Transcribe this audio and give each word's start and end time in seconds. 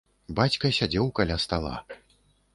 Бацька 0.39 0.71
сядзеў 0.79 1.13
каля 1.21 1.39
стала. 1.45 1.75